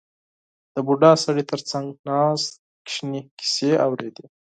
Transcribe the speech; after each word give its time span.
•د 0.73 0.75
بوډا 0.85 1.11
سړي 1.23 1.43
تر 1.51 1.59
څنګ 1.71 1.85
ناست 2.09 2.51
ماشوم 2.57 3.11
کیسې 3.39 3.71
اورېدې. 3.85 4.25